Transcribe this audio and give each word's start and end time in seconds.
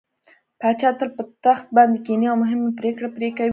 پاچا 0.59 0.89
تل 0.97 1.09
په 1.17 1.23
تخت 1.43 1.65
باندې 1.77 1.97
کيني 2.05 2.27
او 2.31 2.37
مهمې 2.43 2.71
پرېکړې 2.79 3.09
پرې 3.15 3.29
کوي. 3.37 3.49